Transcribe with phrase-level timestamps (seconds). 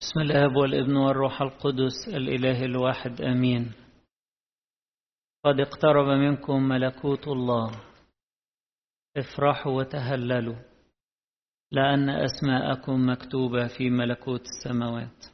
[0.00, 3.72] بسم الآب والابن والروح القدس الإله الواحد آمين.
[5.44, 7.70] قد اقترب منكم ملكوت الله.
[9.16, 10.56] افرحوا وتهللوا.
[11.72, 15.24] لأن أسماءكم مكتوبة في ملكوت السماوات.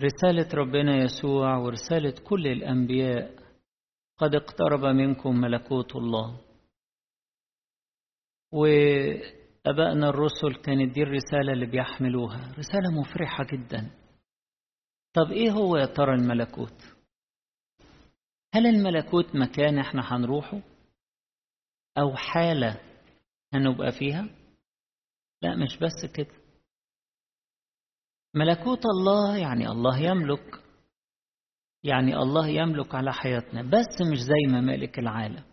[0.00, 3.49] رسالة ربنا يسوع ورسالة كل الأنبياء
[4.20, 6.40] قد اقترب منكم ملكوت الله.
[8.52, 12.52] وأبائنا الرسل كانت دي الرسالة اللي بيحملوها.
[12.58, 13.90] رسالة مفرحة جدا.
[15.14, 16.82] طب إيه هو يا ترى الملكوت؟
[18.54, 20.60] هل الملكوت مكان إحنا هنروحه؟
[21.98, 22.80] أو حالة
[23.54, 24.28] هنبقى فيها؟
[25.42, 26.40] لا مش بس كده.
[28.34, 30.62] ملكوت الله يعني الله يملك.
[31.84, 35.44] يعني الله يملك على حياتنا بس مش زي ممالك العالم.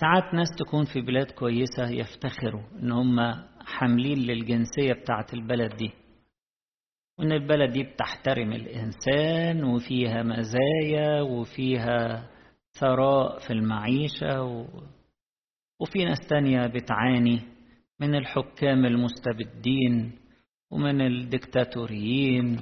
[0.00, 3.20] ساعات ناس تكون في بلاد كويسة يفتخروا إن هم
[3.66, 5.90] حاملين للجنسية بتاعة البلد دي
[7.18, 12.30] وإن البلد دي بتحترم الإنسان وفيها مزايا وفيها
[12.80, 14.66] ثراء في المعيشة و...
[15.80, 17.40] وفي ناس تانية بتعاني
[18.00, 20.18] من الحكام المستبدين
[20.72, 22.60] ومن الدكتاتوريين.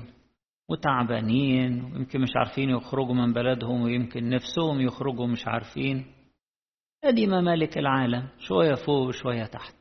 [0.68, 6.06] وتعبانين ويمكن مش عارفين يخرجوا من بلدهم ويمكن نفسهم يخرجوا مش عارفين.
[7.04, 9.74] ادي ممالك العالم شوية فوق وشوية تحت.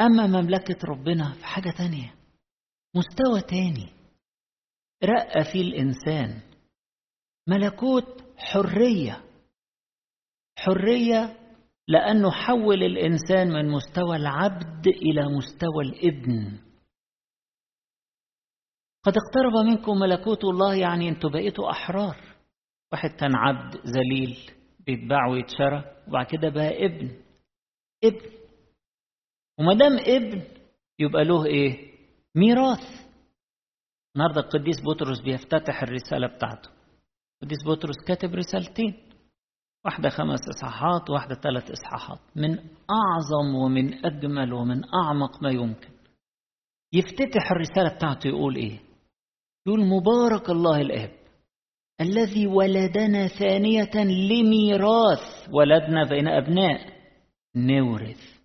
[0.00, 2.14] أما مملكة ربنا في حاجة تانية
[2.96, 3.88] مستوى تاني.
[5.04, 6.40] رقى فيه الإنسان
[7.48, 9.24] ملكوت حرية.
[10.58, 11.36] حرية
[11.88, 16.58] لأنه حول الإنسان من مستوى العبد إلى مستوى الإبن.
[19.08, 22.16] قد اقترب منكم ملكوت الله يعني أنتوا بقيتوا أحرار.
[22.92, 24.36] واحد كان عبد ذليل
[24.86, 27.10] بيتباع ويتشرى وبعد كده بقى ابن.
[28.04, 28.30] ابن.
[29.58, 30.42] وما دام ابن
[30.98, 31.92] يبقى له إيه؟
[32.34, 33.08] ميراث.
[34.16, 36.70] النهارده القديس بطرس بيفتتح الرسالة بتاعته.
[37.42, 38.94] القديس بطرس كاتب رسالتين.
[39.84, 42.20] واحدة خمس إصحاحات واحدة ثلاث إصحاحات.
[42.36, 42.50] من
[42.90, 45.88] أعظم ومن أجمل ومن أعمق ما يمكن.
[46.92, 48.87] يفتتح الرسالة بتاعته يقول إيه؟
[49.66, 51.10] يقول مبارك الله الآب.
[52.00, 55.48] الذي ولدنا ثانية لميراث.
[55.52, 56.80] ولدنا بين أبناء.
[57.56, 58.38] نورث.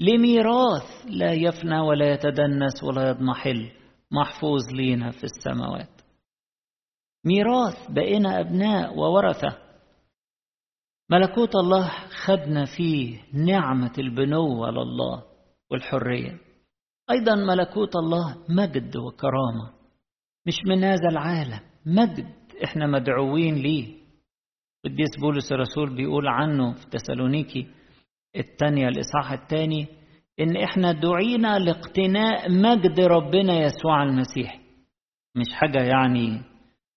[0.00, 1.06] لميراث.
[1.06, 3.70] لا يفنى ولا يتدنس ولا يضمحل.
[4.12, 6.00] محفوظ لينا في السماوات.
[7.26, 9.58] ميراث بقينا أبناء وورثة.
[11.10, 11.90] ملكوت الله
[12.24, 15.22] خدنا فيه نعمة البنوة لله
[15.70, 16.40] والحرية.
[17.10, 19.83] أيضا ملكوت الله مجد وكرامة.
[20.46, 21.60] مش من هذا العالم.
[21.86, 22.26] مجد
[22.64, 23.94] إحنا مدعوين ليه.
[24.84, 27.66] قديس بولس الرسول بيقول عنه في تسالونيكي
[28.36, 29.86] الثانية الإصحاح الثاني
[30.40, 34.60] إن إحنا دعينا لاقتناء مجد ربنا يسوع المسيح.
[35.36, 36.40] مش حاجة يعني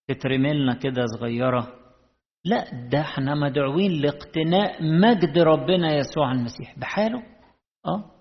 [0.08, 1.74] تترملنا كده صغيرة.
[2.46, 6.80] لا ده إحنا مدعوين لاقتناء مجد ربنا يسوع المسيح.
[6.80, 7.24] بحاله.
[7.86, 8.12] آه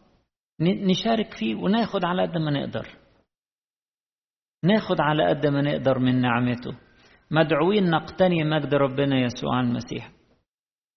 [0.61, 2.89] نشارك فيه وناخد على قد ما نقدر.
[4.65, 6.73] ناخد على قد ما نقدر من نعمته.
[7.31, 10.11] مدعوين نقتني مجد ربنا يسوع المسيح.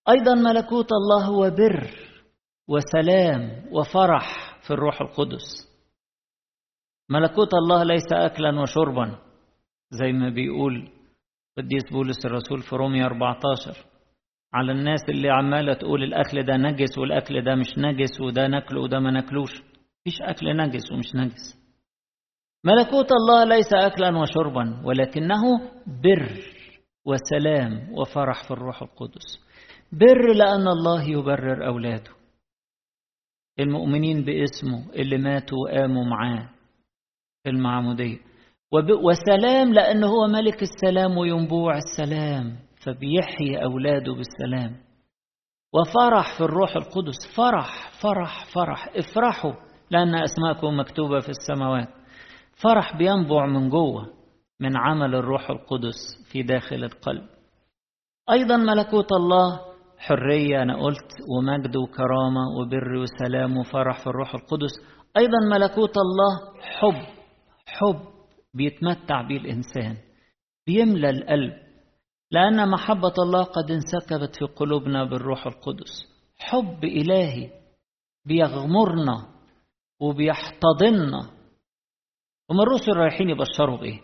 [0.08, 1.90] أيضا ملكوت الله هو بر
[2.68, 5.70] وسلام وفرح في الروح القدس.
[7.10, 9.18] ملكوت الله ليس اكلا وشربا
[9.90, 10.88] زي ما بيقول
[11.58, 13.76] قديس بولس الرسول في رومية 14
[14.54, 19.00] على الناس اللي عمالة تقول الأكل ده نجس والأكل ده مش نجس وده ناكله وده
[19.00, 19.50] ما ناكلوش.
[19.52, 21.59] مفيش أكل نجس ومش نجس.
[22.64, 25.42] ملكوت الله ليس أكلا وشربا ولكنه
[25.86, 26.32] بر
[27.06, 29.38] وسلام وفرح في الروح القدس.
[29.92, 32.10] بر لأن الله يبرر أولاده.
[33.60, 36.48] المؤمنين باسمه اللي ماتوا وقاموا معاه
[37.44, 38.18] في المعمودية.
[39.04, 44.76] وسلام لأنه هو ملك السلام وينبوع السلام فبيحيي أولاده بالسلام.
[45.74, 47.36] وفرح في الروح القدس.
[47.36, 48.88] فرح فرح فرح.
[48.96, 49.52] افرحوا
[49.90, 51.99] لأن أسماءكم مكتوبة في السماوات.
[52.62, 54.20] فرح بينبع من جوه
[54.60, 55.96] من عمل الروح القدس
[56.32, 57.26] في داخل القلب.
[58.30, 59.60] أيضا ملكوت الله
[59.98, 64.70] حرية أنا قلت ومجد وكرامة وبر وسلام وفرح في الروح القدس.
[65.16, 67.06] أيضا ملكوت الله حب
[67.66, 68.00] حب
[68.54, 69.96] بيتمتع به الإنسان
[70.66, 71.52] بيملى القلب
[72.30, 76.06] لأن محبة الله قد انسكبت في قلوبنا بالروح القدس.
[76.38, 77.50] حب إلهي
[78.26, 79.26] بيغمرنا
[80.00, 81.39] وبيحتضننا.
[82.50, 84.00] هم الرسل رايحين يبشروا بإيه؟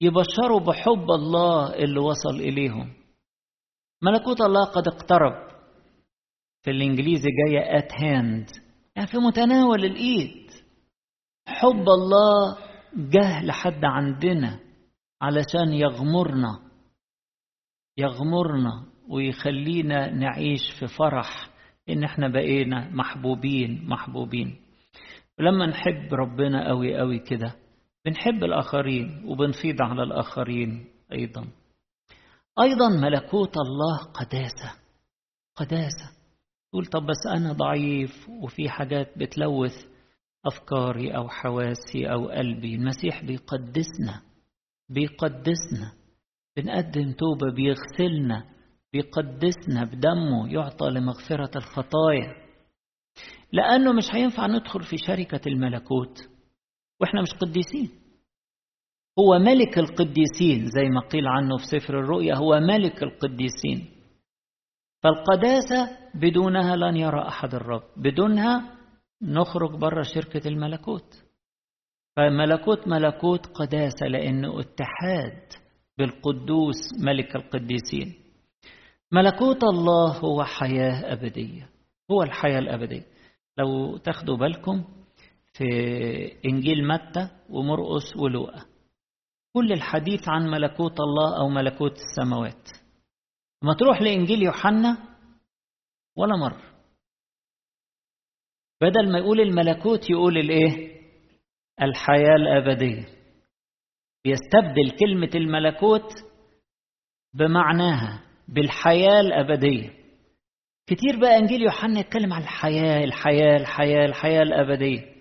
[0.00, 2.94] يبشروا بحب الله اللي وصل إليهم.
[4.02, 5.46] ملكوت الله قد اقترب.
[6.62, 8.60] في الإنجليزي جاية at hand.
[8.96, 10.50] يعني في متناول الإيد.
[11.48, 12.58] حب الله
[12.94, 14.60] جه لحد عندنا
[15.22, 16.70] علشان يغمرنا.
[17.98, 21.50] يغمرنا ويخلينا نعيش في فرح
[21.88, 24.65] إن إحنا بقينا محبوبين محبوبين.
[25.38, 27.54] ولما نحب ربنا قوي قوي كده
[28.04, 31.46] بنحب الآخرين وبنفيض على الآخرين أيضا.
[32.60, 34.72] أيضا ملكوت الله قداسة
[35.56, 36.16] قداسة.
[36.70, 39.84] تقول طب بس أنا ضعيف وفي حاجات بتلوث
[40.46, 42.74] أفكاري أو حواسي أو قلبي.
[42.74, 44.22] المسيح بيقدسنا
[44.88, 45.92] بيقدسنا.
[46.56, 48.44] بنقدم توبة بيغسلنا
[48.92, 52.45] بيقدسنا بدمه يعطى لمغفرة الخطايا.
[53.52, 56.18] لأنه مش هينفع ندخل في شركة الملكوت.
[57.00, 57.90] وإحنا مش قديسين.
[59.18, 63.88] هو ملك القديسين زي ما قيل عنه في سفر الرؤيا هو ملك القديسين.
[65.02, 67.82] فالقداسة بدونها لن يرى أحد الرب.
[67.96, 68.76] بدونها
[69.22, 71.22] نخرج بره شركة الملكوت.
[72.16, 75.42] فملكوت ملكوت قداسة لأنه اتحاد
[75.98, 78.14] بالقدوس ملك القديسين.
[79.12, 81.75] ملكوت الله هو حياة أبدية.
[82.10, 83.06] هو الحياة الأبدية.
[83.58, 84.84] لو تاخدوا بالكم
[85.52, 85.64] في
[86.44, 88.66] إنجيل متى ومرقس ولوقا
[89.52, 92.68] كل الحديث عن ملكوت الله أو ملكوت السماوات.
[93.62, 94.98] ما تروح لإنجيل يوحنا
[96.16, 96.62] ولا مرة.
[98.80, 100.96] بدل ما يقول الملكوت يقول الإيه؟
[101.82, 103.06] الحياة الأبدية.
[104.24, 106.12] بيستبدل كلمة الملكوت
[107.34, 110.05] بمعناها بالحياة الأبدية.
[110.86, 115.14] كتير بقى إنجيل يوحنا يتكلم عن الحياة الحياة الحياة الحياة الأبدية.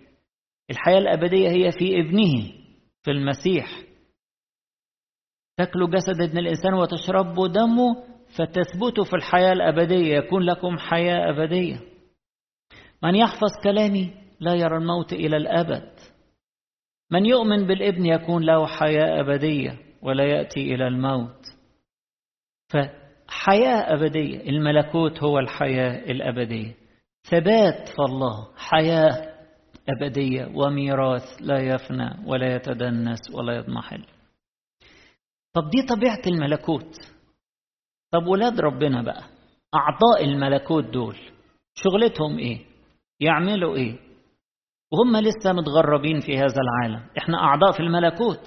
[0.71, 2.51] الحياة الأبدية هي في ابنه
[3.03, 3.67] في المسيح.
[5.57, 8.03] تاكلوا جسد ابن الإنسان وتشربوا دمه
[8.37, 11.79] فتثبتوا في الحياة الأبدية يكون لكم حياة أبدية.
[13.03, 15.91] من يحفظ كلامي لا يرى الموت إلى الأبد.
[17.11, 21.41] من يؤمن بالابن يكون له حياة أبدية ولا يأتي إلى الموت.
[23.35, 24.49] فحياة أبدية.
[24.49, 26.75] الملكوت هو الحياة الأبدية.
[27.29, 28.47] ثبات في الله.
[28.57, 29.35] حياة
[29.89, 30.51] أبدية.
[30.55, 34.05] وميراث لا يفنى ولا يتدنس ولا يضمحل.
[35.53, 36.95] طب دي طبيعة الملكوت.
[38.11, 39.23] طب ولاد ربنا بقى؟
[39.75, 41.17] أعضاء الملكوت دول
[41.73, 42.59] شغلتهم إيه؟
[43.19, 43.99] يعملوا إيه؟
[44.93, 47.05] وهم لسه متغربين في هذا العالم.
[47.17, 48.43] إحنا أعضاء في الملكوت.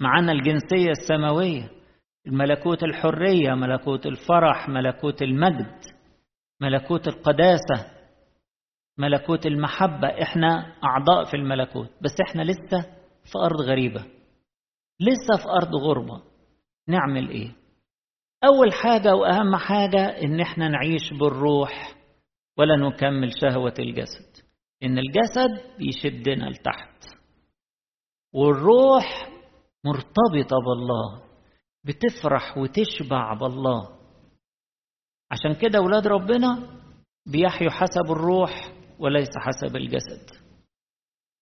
[0.00, 1.70] معانا الجنسية السماوية.
[2.26, 5.80] الملكوت الحرية ملكوت الفرح ملكوت المجد
[6.60, 7.92] ملكوت القداسة
[8.98, 10.08] ملكوت المحبة.
[10.22, 12.82] إحنا أعضاء في الملكوت بس إحنا لسه
[13.32, 14.00] في أرض غريبة
[15.00, 16.22] لسه في أرض غربة.
[16.88, 17.52] نعمل إيه؟
[18.44, 21.94] أول حاجة وأهم حاجة إن إحنا نعيش بالروح
[22.58, 24.42] ولا نكمل شهوة الجسد.
[24.82, 27.04] إن الجسد بيشدنا لتحت
[28.34, 29.28] والروح
[29.84, 31.31] مرتبطة بالله.
[31.84, 33.98] بتفرح وتشبع بالله.
[35.30, 36.80] عشان كده أولاد ربنا
[37.26, 40.30] بيحيوا حسب الروح وليس حسب الجسد.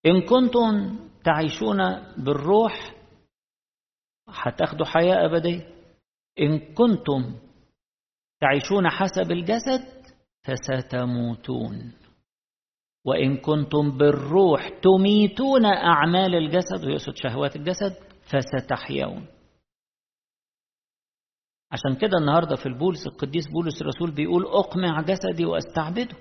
[0.06, 1.78] إن كنتم تعيشون
[2.24, 2.94] بالروح
[4.28, 5.74] هتاخدوا حياة أبدية.
[6.40, 7.34] إن كنتم
[8.40, 10.00] تعيشون حسب الجسد
[10.44, 11.92] فستموتون.
[13.06, 19.26] وإن كنتم بالروح تميتون أعمال الجسد ويقصد شهوات الجسد فستحيون.
[21.72, 26.16] عشان كده النهارده في البولس القديس بولس الرسول بيقول أقمع جسدي وأستعبده.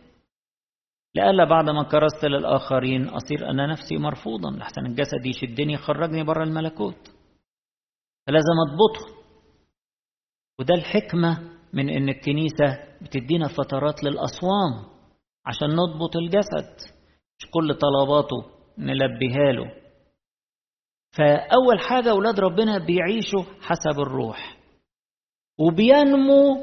[1.16, 7.08] لألا بعد ما كرست للآخرين أصير أنا نفسي مرفوضا لحسن الجسد يشدني يخرجني بره الملكوت.
[8.28, 9.20] فلازم أضبطه.
[10.60, 11.40] وده الحكمة
[11.74, 14.72] من إن الكنيسة بتدينا فترات للأصوام
[15.46, 16.76] عشان نضبط الجسد.
[17.40, 18.46] مش كل طلباته
[18.78, 19.74] نلبيها له.
[21.18, 24.59] فأول حاجة أولاد ربنا بيعيشوا حسب الروح.
[25.60, 26.56] وبينمو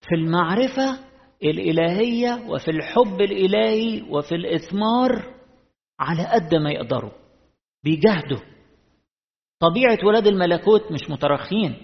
[0.00, 0.98] في المعرفة
[1.44, 5.10] الإلهية وفي الحب الإلهي وفي الإثمار
[6.00, 7.10] على قد ما يقدروا
[7.84, 8.40] بيجاهدوا.
[9.60, 11.76] طبيعة ولاد الملكوت مش مترخين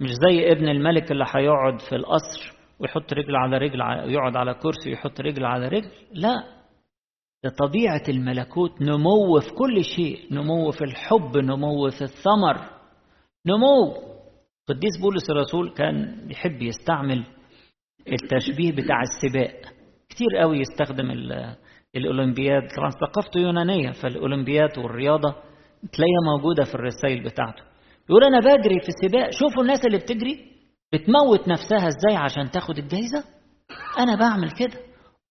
[0.00, 3.80] مش زي ابن الملك اللي هيقعد في القصر ويحط رجل على رجل
[4.12, 6.34] يقعد على كرسي ويحط رجل على رجل لا.
[7.44, 12.70] ده طبيعة الملكوت نمو في كل شيء نمو في الحب نمو في الثمر
[13.46, 14.13] نمو.
[14.68, 17.24] قديس بولس الرسول كان بيحب يستعمل
[18.12, 19.60] التشبيه بتاع السباق.
[20.08, 21.10] كتير قوي يستخدم
[21.96, 22.62] الأولمبياد.
[22.76, 25.34] طبعا ثقافته يونانية فالأولمبياد والرياضة
[25.92, 27.62] تلاقيها موجودة في الرسائل بتاعته.
[28.10, 29.30] يقول أنا بجري في السباق.
[29.30, 30.36] شوفوا الناس اللي بتجري
[30.92, 33.24] بتموت نفسها إزاي عشان تاخد الجايزة؟
[33.98, 34.80] أنا بعمل كده.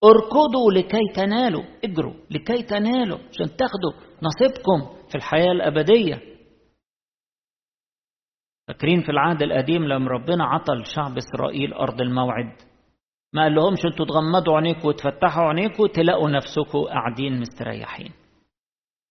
[0.04, 1.62] اركضوا لكي تنالوا.
[1.84, 6.33] اجروا لكي تنالوا عشان تاخدوا نصيبكم في الحياة الأبدية.
[8.68, 12.52] فاكرين في العهد القديم لما ربنا عطى لشعب إسرائيل أرض الموعد؟
[13.32, 18.12] ما قال لهمش أنتوا تغمضوا عينيكم وتفتحوا عينيكم تلاقوا نفسكم قاعدين مستريحين.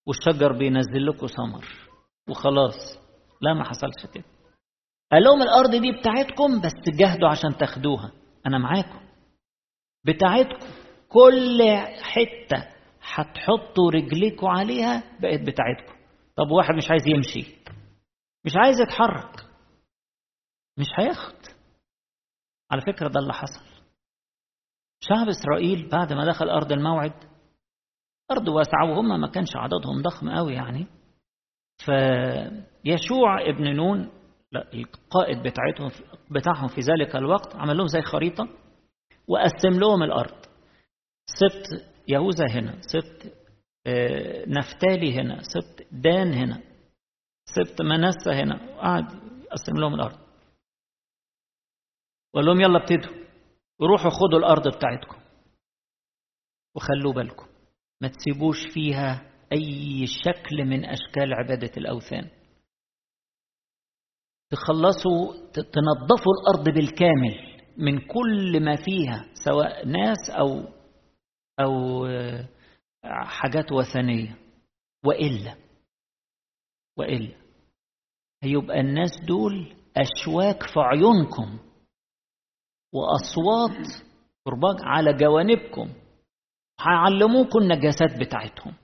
[0.06, 1.64] والشجر بينزل لكم ثمر
[2.28, 2.98] وخلاص
[3.40, 4.24] لا ما حصلش كده.
[5.12, 8.12] قال لهم الأرض دي بتاعتكم بس جهدوا عشان تاخدوها.
[8.46, 9.00] أنا معاكم.
[10.04, 10.66] بتاعتكم.
[11.08, 11.62] كل
[12.02, 12.68] حتة
[13.14, 15.94] هتحطوا رجليكم عليها بقت بتاعتكم.
[16.36, 17.54] طب واحد مش عايز يمشي.
[18.44, 19.43] مش عايز يتحرك.
[20.78, 21.34] مش هياخد.
[22.72, 23.64] على فكرة ده اللي حصل.
[25.00, 27.12] شعب إسرائيل بعد ما دخل أرض الموعد
[28.30, 30.86] أرض واسعة وهم ما كانش عددهم ضخم قوي يعني
[31.84, 34.10] فيشوع ابن نون
[34.74, 35.90] القائد بتاعتهم
[36.30, 38.48] بتاعهم في ذلك الوقت عمل لهم زي خريطة
[39.28, 40.44] وقسم لهم الأرض.
[41.26, 41.66] سبت
[42.08, 43.32] يهوذا هنا سبت
[44.48, 46.62] نفتالي هنا سبت دان هنا
[47.44, 49.04] سبت منسى هنا وقعد
[49.44, 50.18] يقسم لهم الأرض.
[52.34, 53.24] وقال لهم يلا ابتدوا.
[53.82, 55.16] روحوا خدوا الأرض بتاعتكم
[56.76, 57.46] وخلوا بالكم.
[58.00, 62.30] ما تسيبوش فيها أي شكل من أشكال عبادة الأوثان.
[64.50, 70.64] تخلصوا تنظفوا الأرض بالكامل من كل ما فيها سواء ناس أو
[71.60, 72.06] أو
[73.24, 74.38] حاجات وثنية.
[75.04, 75.56] وإلا
[76.98, 77.36] وإلا
[78.42, 81.58] هيبقى الناس دول أشواك في عيونكم.
[82.94, 83.86] وأصوات
[84.44, 85.88] كرباج على جوانبكم.
[86.80, 88.74] هيعلموكم النجاسات بتاعتهم.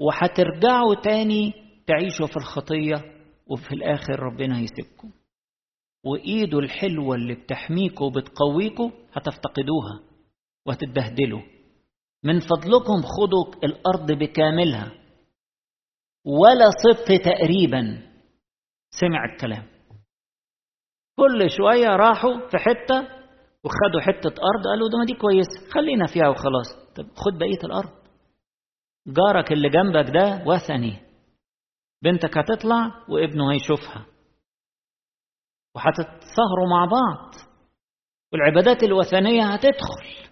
[0.00, 1.52] وهترجعوا تاني
[1.86, 5.10] تعيشوا في الخطية وفي الآخر ربنا هيسيبكم.
[6.04, 10.00] وإيده الحلوة اللي بتحميكوا وبتقويكوا هتفتقدوها
[10.66, 11.42] وهتتبهدلوا.
[12.24, 14.92] من فضلكم خدوا الأرض بكاملها.
[16.26, 18.12] ولا صبت تقريبا.
[18.90, 19.71] سمع الكلام.
[21.16, 23.22] كل شوية راحوا في حتة
[23.64, 26.94] وخدوا حتة أرض قالوا ده ما دي كويسة خلينا فيها وخلاص.
[26.96, 27.90] طب خد بقية الأرض.
[29.06, 30.98] جارك اللي جنبك ده وثني.
[32.02, 34.06] بنتك هتطلع وابنه هيشوفها.
[35.74, 37.34] وهتتسهروا مع بعض.
[38.32, 40.30] والعبادات الوثنية هتدخل.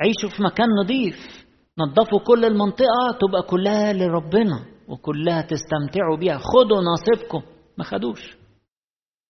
[0.00, 6.38] عيشوا في مكان نظيف نظفوا كل المنطقة تبقى كلها لربنا وكلها تستمتعوا بيها.
[6.38, 7.42] خدوا نصيبكم.
[7.78, 8.36] ما خدوش.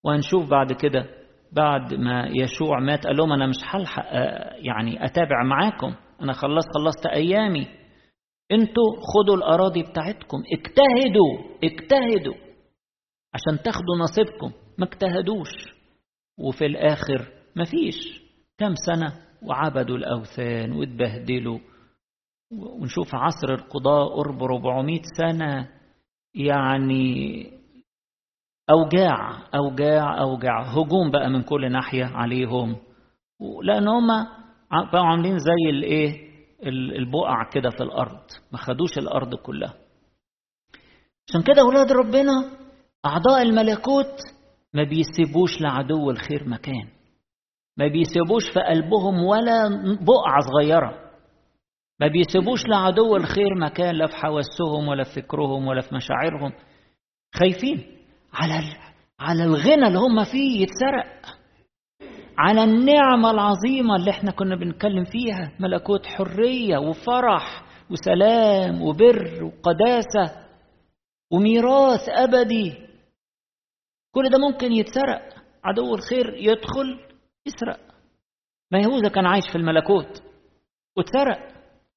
[0.08, 1.06] وهنشوف بعد كده
[1.52, 4.04] بعد ما يشوع مات قال لهم أنا مش هلحق
[4.58, 5.94] يعني أتابع معاكم.
[6.22, 7.66] أنا خلصت خلصت أيامي.
[8.52, 10.38] أنتوا خدوا الأراضي بتاعتكم.
[10.52, 12.34] اجتهدوا اجتهدوا.
[13.34, 14.52] عشان تاخدوا نصيبكم.
[14.78, 15.50] ما اجتهدوش.
[16.38, 18.22] وفي الآخر مفيش
[18.58, 19.12] كم سنة؟
[19.42, 21.58] وعبدوا الأوثان واتبهدلوا.
[22.52, 25.68] ونشوف عصر القضاء قرب 400 سنة.
[26.34, 27.44] يعني
[28.70, 30.62] أوجاع أوجاع أوجاع.
[30.62, 32.76] هجوم بقى من كل ناحية عليهم.
[33.62, 34.06] لأن هم
[34.92, 36.28] بقوا عاملين زي الإيه
[36.98, 38.20] البقع كده في الأرض.
[38.52, 39.74] ما خدوش الأرض كلها.
[41.28, 42.32] عشان كده أولاد ربنا
[43.06, 44.16] أعضاء الملكوت
[44.74, 46.88] ما بيسيبوش لعدو الخير مكان.
[47.76, 49.68] ما بيسيبوش في قلبهم ولا
[50.00, 51.08] بقعة صغيرة.
[52.00, 56.52] ما بيسيبوش لعدو الخير مكان لا في حواسهم ولا في فكرهم ولا في مشاعرهم.
[57.34, 57.97] خايفين.
[58.32, 58.76] على
[59.20, 61.38] على الغنى اللي هم فيه يتسرق.
[62.38, 65.52] على النعمة العظيمة اللي إحنا كنا بنتكلم فيها.
[65.60, 70.46] ملكوت حرية وفرح وسلام وبر وقداسة
[71.32, 72.74] وميراث أبدي.
[74.14, 75.34] كل ده ممكن يتسرق.
[75.64, 77.00] عدو الخير يدخل
[77.46, 77.80] يسرق.
[78.72, 80.22] ما يهوذا كان عايش في الملكوت
[80.96, 81.52] واتسرق.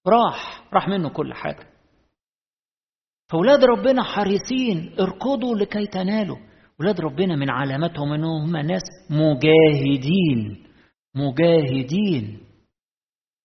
[0.08, 1.71] راح راح منه كل حاجة.
[3.32, 6.38] فولاد ربنا حريصين اركضوا لكي تنالوا.
[6.80, 10.66] ولاد ربنا من علاماتهم إنهم هم ناس مجاهدين
[11.16, 12.40] مجاهدين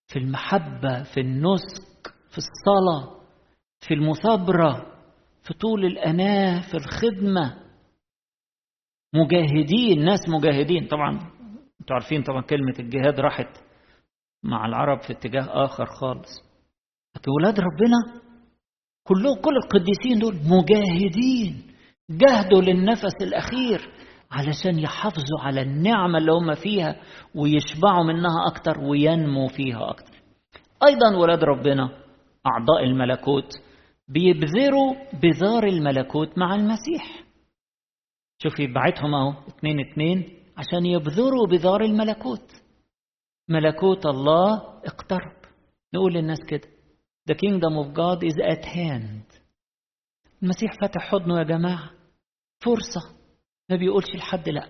[0.09, 3.16] في المحبة في النسك في الصلاة
[3.81, 4.87] في المثابرة
[5.43, 7.57] في طول الأناة في الخدمة.
[9.14, 10.87] مجاهدين ناس مجاهدين.
[10.88, 11.11] طبعا
[11.81, 13.59] أنتوا عارفين طبعا كلمة الجهاد راحت
[14.43, 16.28] مع العرب في اتجاه آخر خالص.
[17.16, 18.25] لكن ولاد ربنا
[19.09, 21.63] كلهم كل القديسين دول مجاهدين.
[22.11, 23.91] جهدوا للنفس الأخير
[24.31, 26.97] علشان يحافظوا على النعمة اللي هم فيها
[27.35, 30.13] ويشبعوا منها أكتر وينموا فيها أكتر.
[30.89, 31.91] أيضا ولاد ربنا
[32.47, 33.53] أعضاء الملكوت
[34.09, 37.25] بيبذروا بذار الملكوت مع المسيح.
[38.43, 42.53] شوف يبعتهم أهو اتنين اتنين عشان يبذروا بذار الملكوت.
[43.49, 45.37] ملكوت الله اقترب.
[45.95, 46.75] نقول للناس كده
[47.30, 49.42] The kingdom of God is at hand.
[50.42, 51.90] المسيح فتح حضنه يا جماعة.
[52.64, 53.16] فرصة.
[53.71, 54.68] ما بيقولش لحد لأ.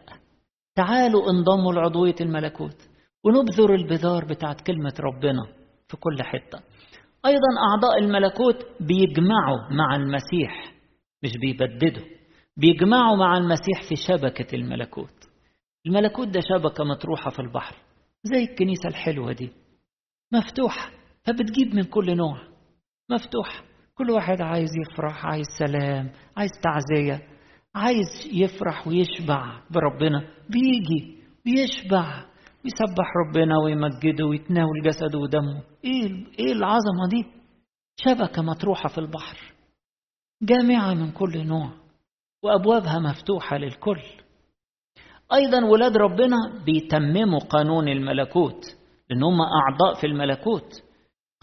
[0.74, 2.88] تعالوا انضموا لعضوية الملكوت.
[3.24, 5.46] ونبذر البذار بتاعت كلمة ربنا
[5.88, 6.58] في كل حتة.
[7.26, 10.74] أيضا أعضاء الملكوت بيجمعوا مع المسيح
[11.22, 12.06] مش بيبددوا.
[12.56, 15.24] بيجمعوا مع المسيح في شبكة الملكوت.
[15.86, 17.76] الملكوت ده شبكة مطروحة في البحر
[18.22, 19.50] زي الكنيسة الحلوة دي.
[20.32, 20.90] مفتوحة.
[21.26, 22.38] فبتجيب من كل نوع.
[23.10, 23.64] مفتوحة
[23.94, 27.22] كل واحد عايز يفرح عايز سلام عايز تعزية
[27.74, 30.28] عايز يفرح ويشبع بربنا.
[30.50, 32.24] بيجي بيشبع
[32.64, 35.62] ويسبح ربنا ويمجده ويتناول جسده ودمه.
[35.84, 37.24] إيه إيه العظمة دي؟
[37.96, 39.38] شبكة مطروحة في البحر.
[40.42, 41.70] جامعة من كل نوع.
[42.42, 44.00] وأبوابها مفتوحة للكل.
[45.32, 48.64] أيضا ولاد ربنا بيتمموا قانون الملكوت
[49.10, 50.85] لأن هم أعضاء في الملكوت.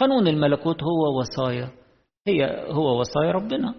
[0.04, 1.70] قانون الملكوت هو وصايا.
[2.28, 3.76] هي هو وصايا ربنا.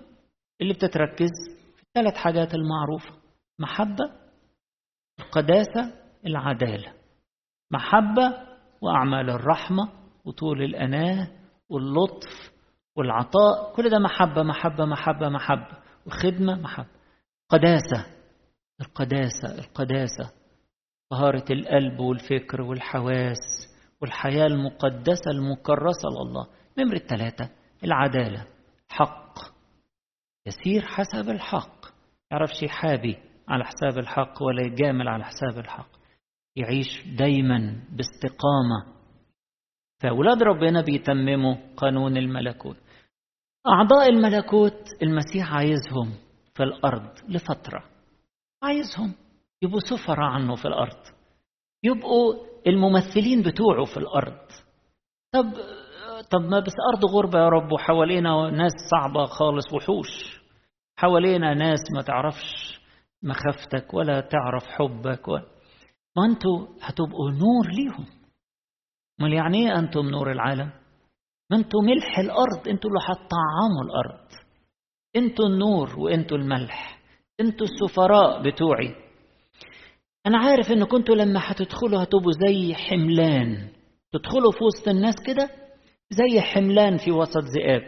[0.60, 1.30] اللي بتتركز
[1.76, 3.14] في الثلاث حاجات المعروفة.
[3.58, 4.04] محبة
[5.20, 5.92] القداسة
[6.26, 6.92] العدالة.
[7.72, 8.46] محبة
[8.80, 9.88] وأعمال الرحمة
[10.24, 11.28] وطول الأناة
[11.70, 12.52] واللطف
[12.96, 13.74] والعطاء.
[13.76, 15.78] كل ده محبة محبة محبة محبة.
[16.06, 16.88] وخدمة محبة.
[17.50, 18.06] قداسة
[18.80, 20.32] القداسة القداسة.
[21.10, 23.73] طهارة القلب والفكر والحواس.
[24.04, 26.46] والحياة المقدسة المكرسة لله.
[26.78, 27.50] نمرة ثلاثة
[27.84, 28.46] العدالة
[28.88, 29.38] حق.
[30.46, 31.86] يسير حسب الحق.
[32.30, 33.18] يعرفش يحابي
[33.48, 35.88] على حساب الحق ولا يجامل على حساب الحق.
[36.56, 38.94] يعيش دايما باستقامة.
[40.02, 42.76] فأولاد ربنا بيتمموا قانون الملكوت.
[43.66, 46.14] أعضاء الملكوت المسيح عايزهم
[46.54, 47.84] في الأرض لفترة.
[48.62, 49.14] عايزهم.
[49.62, 51.13] يبقوا سفراء عنه في الأرض.
[51.84, 52.34] يبقوا
[52.66, 54.38] الممثلين بتوعه في الأرض.
[55.32, 55.52] طب
[56.30, 60.40] طب ما بس أرض غربة يا رب وحوالينا ناس صعبة خالص وحوش.
[60.96, 62.80] حوالينا ناس ما تعرفش
[63.22, 65.46] مخافتك ولا تعرف حبك ولا
[66.16, 68.06] ما أنتوا هتبقوا نور ليهم.
[69.20, 70.70] امال يعني إيه أنتم نور العالم؟
[71.50, 74.28] ما أنتوا ملح الأرض أنتوا اللي هتطعموا الأرض.
[75.16, 77.00] أنتوا النور وانتوا الملح.
[77.40, 79.03] أنتوا السفراء بتوعي.
[80.26, 83.68] أنا عارف إن كنتوا لما هتدخلوا هتبقوا زي حملان.
[84.12, 85.50] تدخلوا في وسط الناس كده
[86.10, 87.82] زي حملان في وسط ذئاب.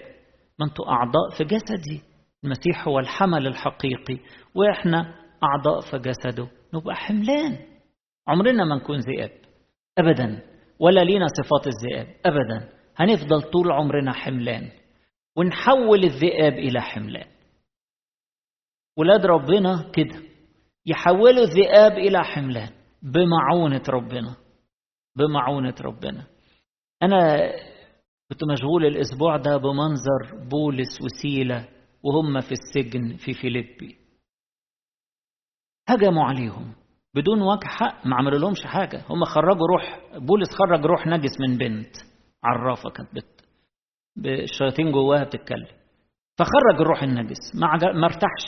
[0.59, 2.03] ما أنتوا أعضاء في جسدي.
[2.45, 4.19] المسيح هو الحمل الحقيقي
[4.55, 6.49] وإحنا أعضاء في جسده.
[6.75, 7.59] نبقى حملان.
[8.29, 9.31] عمرنا ما نكون ذئاب.
[9.99, 10.43] ابدا.
[10.81, 12.07] ولا لينا صفات الذئاب.
[12.27, 12.69] ابدا.
[12.97, 14.71] هنفضل طول عمرنا حملان.
[15.37, 17.29] ونحول الذئاب إلى حملان.
[18.99, 20.23] ولاد ربنا كده.
[20.87, 22.71] يحولوا الذئاب إلى حملان
[23.03, 24.37] بمعونة ربنا.
[25.17, 26.27] بمعونة ربنا.
[27.03, 27.37] أنا
[28.31, 31.69] كنت مشغول الأسبوع ده بمنظر بولس وسيلة
[32.03, 33.97] وهم في السجن في فيليبي.
[35.89, 36.75] هجموا عليهم
[37.15, 39.05] بدون وجه حق ما عملوا لهمش حاجة.
[39.09, 41.97] هم خرجوا روح بولس خرج روح نجس من بنت
[42.45, 43.45] عرافة كانت بت
[44.17, 45.86] بالشياطين جواها بتتكلم.
[46.39, 47.55] فخرج الروح النجس.
[47.95, 48.45] ما ارتاحش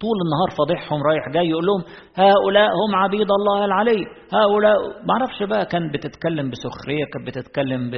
[0.00, 1.82] طول النهار فاضحهم رايح جاي يقول لهم
[2.14, 4.04] هؤلاء هم عبيد الله العلي.
[4.32, 7.90] هؤلاء ما أعرفش بقى كان بتتكلم بسخرية كانت بتتكلم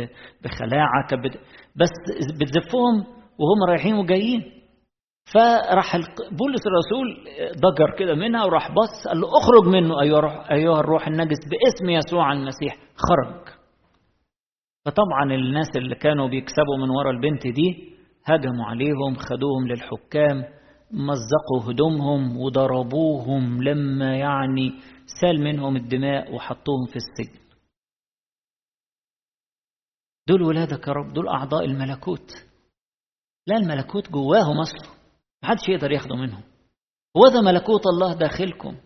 [0.44, 1.34] بخلاعة كانت.
[1.76, 1.94] بس
[2.40, 2.94] بتزفهم
[3.40, 4.42] وهم رايحين وجايين.
[5.34, 7.06] فراح بولس الرسول
[7.60, 12.32] ضجر كده منها وراح بص قال له اخرج منه أيها أيها الروح النجس باسم يسوع
[12.32, 12.76] المسيح.
[12.96, 13.48] خرج.
[14.86, 17.97] فطبعا الناس اللي كانوا بيكسبوا من ورا البنت دي
[18.30, 20.44] هجموا عليهم خدوهم للحكام
[20.90, 24.72] مزقوا هدومهم وضربوهم لما يعني
[25.20, 27.38] سال منهم الدماء وحطوهم في السجن.
[30.28, 32.30] دول ولادك يا رب دول أعضاء الملكوت.
[33.46, 34.94] لا الملكوت جواهم أصله
[35.42, 36.42] محدش يقدر ياخده منهم.
[37.16, 38.76] وذا ملكوت الله داخلكم.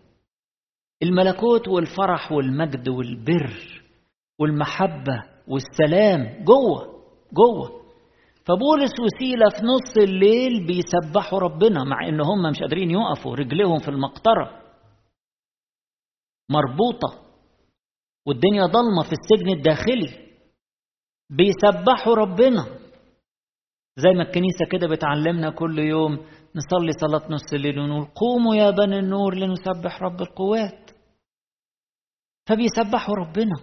[1.03, 3.83] الملكوت والفرح والمجد والبر
[4.39, 7.03] والمحبة والسلام جوه
[7.33, 7.82] جوه.
[8.47, 13.87] فبولس وسيلة في نص الليل بيسبحوا ربنا مع إن هم مش قادرين يقفوا رجليهم في
[13.87, 14.61] المقطرة.
[16.49, 17.23] مربوطة.
[18.27, 20.33] والدنيا ضلمة في السجن الداخلي.
[21.29, 22.65] بيسبحوا ربنا.
[23.97, 26.13] زي ما الكنيسة كده بتعلمنا كل يوم
[26.55, 30.91] نصلي صلاة نص الليل ونقول قوموا يا بني النور لنسبح رب القوات.
[32.49, 33.55] فبيسبحوا ربنا.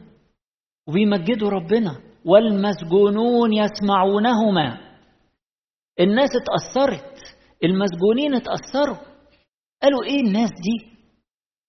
[0.89, 2.10] وبيمجدوا ربنا.
[2.25, 4.91] والمسجونون يسمعونهما.
[6.01, 7.19] الناس اتأثرت
[7.65, 9.11] المسجونين اتأثروا.
[9.83, 10.91] قالوا إيه الناس دي؟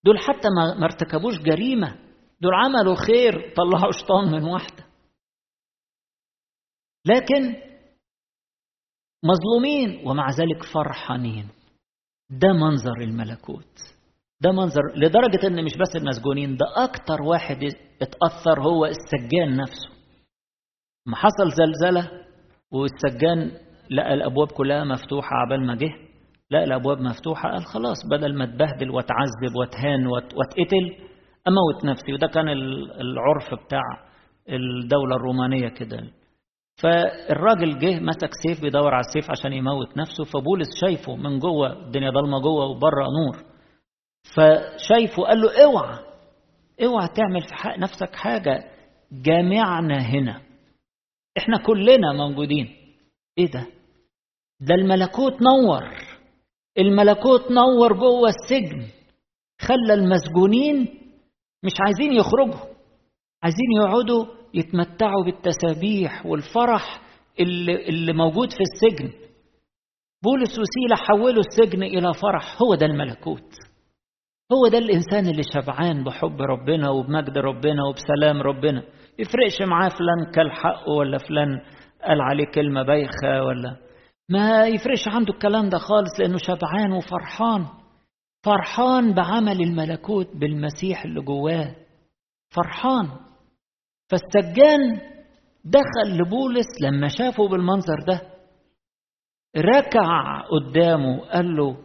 [0.05, 0.47] دول حتى
[0.79, 1.95] ما ارتكبوش جريمة
[2.41, 4.85] دول عملوا خير طلعوا شيطان من واحدة.
[7.05, 7.55] لكن
[9.23, 11.49] مظلومين ومع ذلك فرحانين.
[12.29, 13.79] ده منظر الملكوت.
[14.41, 17.63] ده منظر لدرجة إن مش بس المسجونين ده أكتر واحد
[18.01, 20.00] اتأثر هو السجان نفسه.
[21.05, 22.11] ما حصل زلزلة
[22.71, 23.51] والسجان
[23.89, 25.91] لقى الأبواب كلها مفتوحة عبال ما جه
[26.51, 30.95] لقى الأبواب مفتوحة قال خلاص بدل ما اتبهدل واتعذب واتهان واتقتل
[31.47, 32.13] أموت نفسي.
[32.13, 32.49] وده كان
[33.01, 33.81] العرف بتاع
[34.49, 35.99] الدولة الرومانية كده.
[36.81, 40.23] فالراجل جه مسك سيف بيدور على السيف عشان يموت نفسه.
[40.23, 43.45] فبولس شايفه من جوه الدنيا ضلمة جوه وبره نور.
[44.35, 45.99] فشايفه قال له اوعى
[46.83, 48.63] اوعى تعمل في حق نفسك حاجة.
[49.11, 50.41] جامعنا هنا.
[51.37, 52.67] إحنا كلنا موجودين.
[53.37, 53.67] إيه ده؟
[54.59, 55.83] ده الملكوت نور.
[56.77, 58.87] الملكوت نور جوه السجن.
[59.61, 60.81] خلى المسجونين
[61.63, 62.71] مش عايزين يخرجوا.
[63.43, 67.01] عايزين يقعدوا يتمتعوا بالتسابيح والفرح
[67.39, 69.13] اللي, اللي موجود في السجن.
[70.23, 72.61] بولس وسيلة حولوا السجن إلى فرح.
[72.61, 73.53] هو ده الملكوت.
[74.51, 78.83] هو ده الإنسان اللي شبعان بحب ربنا وبمجد ربنا وبسلام ربنا.
[79.21, 81.61] يفرقش معاه فلان كل حقه ولا فلان
[82.03, 83.77] قال عليه كلمة بايخة ولا.
[84.29, 87.65] ما يفرقش عنده الكلام ده خالص لأنه شبعان وفرحان.
[88.45, 91.75] فرحان بعمل الملكوت بالمسيح اللي جواه.
[92.55, 93.09] فرحان.
[94.09, 94.99] فالسجان
[95.65, 98.21] دخل لبولس لما شافه بالمنظر ده.
[99.57, 101.77] ركع قدامه قال له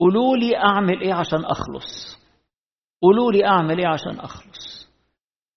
[0.00, 2.18] قولوا لي أعمل إيه عشان أخلص؟
[3.02, 4.85] قولوا لي أعمل إيه عشان أخلص؟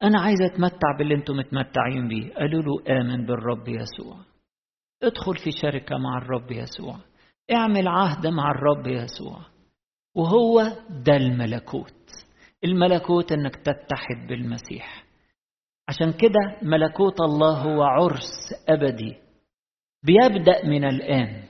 [0.03, 2.33] أنا عايز أتمتع باللي أنتم متمتعين بيه.
[2.33, 4.17] قالوا له آمن بالرب يسوع.
[5.03, 6.95] ادخل في شركة مع الرب يسوع.
[7.51, 9.39] اعمل عهد مع الرب يسوع.
[10.15, 11.93] وهو ده الملكوت.
[12.63, 15.03] الملكوت إنك تتحد بالمسيح.
[15.89, 19.15] عشان كده ملكوت الله هو عرس أبدي.
[20.03, 21.43] بيبدأ من الآن.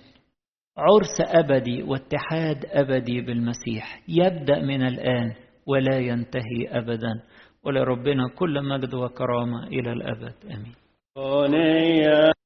[0.77, 4.01] عرس أبدي واتحاد أبدي بالمسيح.
[4.07, 5.35] يبدأ من الآن
[5.67, 7.23] ولا ينتهي ابدا.
[7.63, 10.33] ولربنا كل مجد وكرامة إلى الأبد.
[10.51, 10.73] آمين.